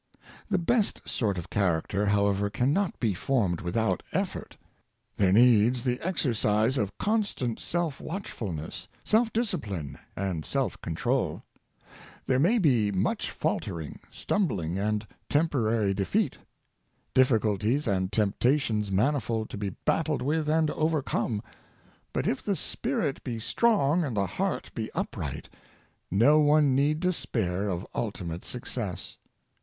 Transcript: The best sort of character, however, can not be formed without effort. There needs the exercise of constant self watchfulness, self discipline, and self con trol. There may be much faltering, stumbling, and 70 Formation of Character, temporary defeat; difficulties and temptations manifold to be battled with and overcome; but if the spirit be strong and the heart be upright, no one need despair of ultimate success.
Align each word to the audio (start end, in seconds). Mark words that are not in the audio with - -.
The 0.49 0.57
best 0.57 1.07
sort 1.07 1.37
of 1.37 1.51
character, 1.51 2.07
however, 2.07 2.49
can 2.49 2.73
not 2.73 2.99
be 2.99 3.13
formed 3.13 3.61
without 3.61 4.01
effort. 4.11 4.57
There 5.17 5.31
needs 5.31 5.83
the 5.83 5.99
exercise 6.01 6.75
of 6.79 6.97
constant 6.97 7.59
self 7.59 8.01
watchfulness, 8.01 8.87
self 9.03 9.31
discipline, 9.31 9.99
and 10.15 10.43
self 10.43 10.81
con 10.81 10.95
trol. 10.95 11.43
There 12.25 12.39
may 12.39 12.57
be 12.57 12.91
much 12.91 13.29
faltering, 13.29 13.99
stumbling, 14.09 14.79
and 14.79 15.05
70 15.05 15.05
Formation 15.05 15.19
of 15.19 15.29
Character, 15.51 15.59
temporary 15.59 15.93
defeat; 15.93 16.37
difficulties 17.13 17.85
and 17.87 18.11
temptations 18.11 18.91
manifold 18.91 19.51
to 19.51 19.57
be 19.59 19.75
battled 19.85 20.23
with 20.23 20.49
and 20.49 20.71
overcome; 20.71 21.43
but 22.11 22.25
if 22.25 22.41
the 22.41 22.55
spirit 22.55 23.23
be 23.23 23.37
strong 23.37 24.03
and 24.03 24.17
the 24.17 24.25
heart 24.25 24.71
be 24.73 24.89
upright, 24.95 25.47
no 26.09 26.39
one 26.39 26.73
need 26.75 27.01
despair 27.01 27.69
of 27.69 27.85
ultimate 27.93 28.43
success. 28.43 29.19